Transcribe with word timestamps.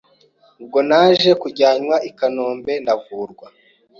Ubwo 0.61 0.79
naje 0.89 1.31
kujyanwa 1.41 1.95
I 2.09 2.11
kanombe 2.17 2.73
ndavurwa 2.83 3.47